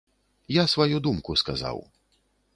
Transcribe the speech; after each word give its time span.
Я 0.55 0.63
сваю 0.73 1.03
думку 1.09 1.37
сказаў. 1.43 1.77